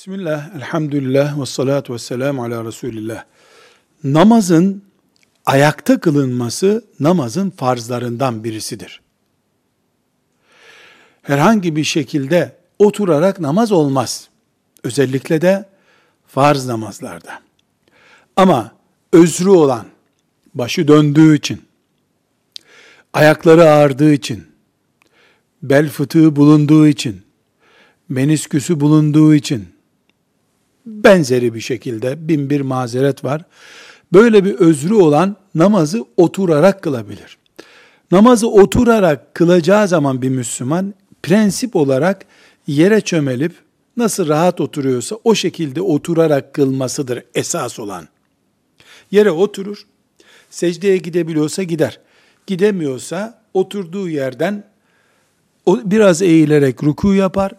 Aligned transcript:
Bismillah, 0.00 0.56
elhamdülillah 0.56 1.40
ve 1.40 1.46
salatu 1.46 1.94
ve 1.94 1.98
selamu 1.98 2.44
ala 2.44 2.64
Resulillah. 2.64 3.24
Namazın 4.04 4.82
ayakta 5.46 6.00
kılınması 6.00 6.84
namazın 7.00 7.50
farzlarından 7.50 8.44
birisidir. 8.44 9.00
Herhangi 11.22 11.76
bir 11.76 11.84
şekilde 11.84 12.56
oturarak 12.78 13.40
namaz 13.40 13.72
olmaz. 13.72 14.28
Özellikle 14.84 15.40
de 15.40 15.68
farz 16.26 16.66
namazlarda. 16.66 17.40
Ama 18.36 18.72
özrü 19.12 19.48
olan, 19.48 19.86
başı 20.54 20.88
döndüğü 20.88 21.36
için, 21.36 21.62
ayakları 23.12 23.70
ağrıdığı 23.70 24.12
için, 24.12 24.46
bel 25.62 25.88
fıtığı 25.88 26.36
bulunduğu 26.36 26.86
için, 26.86 27.22
menisküsü 28.08 28.80
bulunduğu 28.80 29.34
için, 29.34 29.79
benzeri 30.90 31.54
bir 31.54 31.60
şekilde 31.60 32.28
bin 32.28 32.50
bir 32.50 32.60
mazeret 32.60 33.24
var. 33.24 33.42
Böyle 34.12 34.44
bir 34.44 34.54
özrü 34.54 34.94
olan 34.94 35.36
namazı 35.54 36.04
oturarak 36.16 36.82
kılabilir. 36.82 37.38
Namazı 38.12 38.48
oturarak 38.48 39.34
kılacağı 39.34 39.88
zaman 39.88 40.22
bir 40.22 40.28
Müslüman 40.28 40.94
prensip 41.22 41.76
olarak 41.76 42.26
yere 42.66 43.00
çömelip 43.00 43.52
nasıl 43.96 44.28
rahat 44.28 44.60
oturuyorsa 44.60 45.16
o 45.24 45.34
şekilde 45.34 45.82
oturarak 45.82 46.54
kılmasıdır 46.54 47.22
esas 47.34 47.78
olan. 47.78 48.08
Yere 49.10 49.30
oturur, 49.30 49.86
secdeye 50.50 50.96
gidebiliyorsa 50.96 51.62
gider. 51.62 52.00
Gidemiyorsa 52.46 53.42
oturduğu 53.54 54.08
yerden 54.08 54.64
biraz 55.66 56.22
eğilerek 56.22 56.82
ruku 56.82 57.14
yapar, 57.14 57.52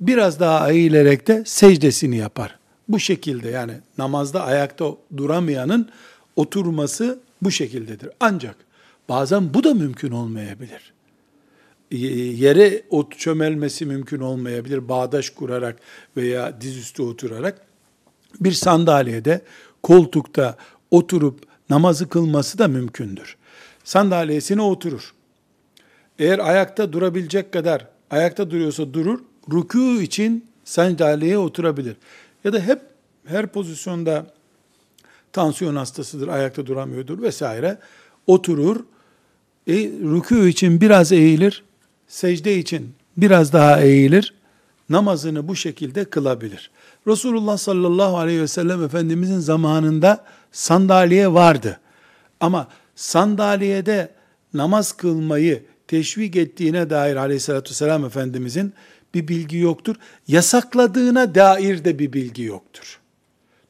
biraz 0.00 0.40
daha 0.40 0.72
eğilerek 0.72 1.28
de 1.28 1.42
secdesini 1.46 2.16
yapar. 2.16 2.58
Bu 2.88 3.00
şekilde 3.00 3.48
yani 3.48 3.72
namazda 3.98 4.44
ayakta 4.44 4.94
duramayanın 5.16 5.88
oturması 6.36 7.20
bu 7.42 7.50
şekildedir. 7.50 8.10
Ancak 8.20 8.56
bazen 9.08 9.54
bu 9.54 9.64
da 9.64 9.74
mümkün 9.74 10.10
olmayabilir. 10.10 10.92
Yere 12.40 12.82
ot 12.90 13.18
çömelmesi 13.18 13.86
mümkün 13.86 14.20
olmayabilir. 14.20 14.88
Bağdaş 14.88 15.30
kurarak 15.30 15.76
veya 16.16 16.60
dizüstü 16.60 17.02
oturarak 17.02 17.60
bir 18.40 18.52
sandalyede, 18.52 19.40
koltukta 19.82 20.56
oturup 20.90 21.40
namazı 21.70 22.08
kılması 22.08 22.58
da 22.58 22.68
mümkündür. 22.68 23.36
Sandalyesine 23.84 24.62
oturur. 24.62 25.14
Eğer 26.18 26.38
ayakta 26.38 26.92
durabilecek 26.92 27.52
kadar 27.52 27.86
ayakta 28.10 28.50
duruyorsa 28.50 28.94
durur, 28.94 29.20
rükû 29.50 30.02
için 30.02 30.44
sandalyeye 30.64 31.38
oturabilir. 31.38 31.96
Ya 32.44 32.52
da 32.52 32.60
hep 32.60 32.80
her 33.24 33.46
pozisyonda 33.46 34.26
tansiyon 35.32 35.76
hastasıdır, 35.76 36.28
ayakta 36.28 36.66
duramıyordur 36.66 37.22
vesaire. 37.22 37.78
Oturur, 38.26 38.76
e, 39.66 39.72
rükû 39.82 40.48
için 40.48 40.80
biraz 40.80 41.12
eğilir, 41.12 41.64
secde 42.08 42.58
için 42.58 42.94
biraz 43.16 43.52
daha 43.52 43.80
eğilir, 43.80 44.34
namazını 44.88 45.48
bu 45.48 45.56
şekilde 45.56 46.04
kılabilir. 46.04 46.70
Resulullah 47.06 47.56
sallallahu 47.56 48.18
aleyhi 48.18 48.40
ve 48.40 48.48
sellem 48.48 48.84
Efendimizin 48.84 49.38
zamanında 49.38 50.24
sandalye 50.52 51.32
vardı. 51.32 51.80
Ama 52.40 52.68
sandalyede 52.94 54.10
namaz 54.54 54.92
kılmayı 54.92 55.62
teşvik 55.88 56.36
ettiğine 56.36 56.90
dair 56.90 57.16
aleyhissalatü 57.16 57.70
vesselam 57.70 58.04
Efendimizin 58.04 58.72
bir 59.14 59.28
bilgi 59.28 59.58
yoktur. 59.58 59.96
Yasakladığına 60.28 61.34
dair 61.34 61.84
de 61.84 61.98
bir 61.98 62.12
bilgi 62.12 62.42
yoktur. 62.42 63.00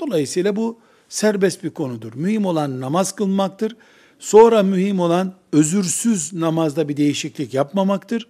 Dolayısıyla 0.00 0.56
bu 0.56 0.78
serbest 1.08 1.64
bir 1.64 1.70
konudur. 1.70 2.12
Mühim 2.14 2.46
olan 2.46 2.80
namaz 2.80 3.12
kılmaktır. 3.12 3.76
Sonra 4.18 4.62
mühim 4.62 5.00
olan 5.00 5.34
özürsüz 5.52 6.32
namazda 6.32 6.88
bir 6.88 6.96
değişiklik 6.96 7.54
yapmamaktır. 7.54 8.28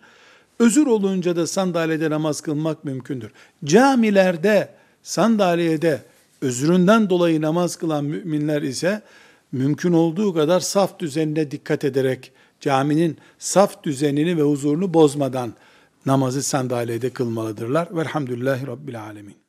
Özür 0.58 0.86
olunca 0.86 1.36
da 1.36 1.47
sandalyede 1.47 2.10
namaz 2.10 2.41
kılmak 2.41 2.84
mümkündür. 2.84 3.32
Camilerde, 3.64 4.69
sandalyede 5.02 6.02
özründen 6.41 7.10
dolayı 7.10 7.42
namaz 7.42 7.76
kılan 7.76 8.04
müminler 8.04 8.62
ise 8.62 9.02
mümkün 9.52 9.92
olduğu 9.92 10.34
kadar 10.34 10.60
saf 10.60 10.98
düzenine 10.98 11.50
dikkat 11.50 11.84
ederek 11.84 12.32
caminin 12.60 13.16
saf 13.38 13.82
düzenini 13.84 14.36
ve 14.36 14.42
huzurunu 14.42 14.94
bozmadan 14.94 15.54
namazı 16.06 16.43
sandalyede 16.43 17.11
kılmalıdırlar. 17.11 17.97
Velhamdülillahi 17.97 18.67
Rabbil 18.67 19.03
Alemin. 19.03 19.45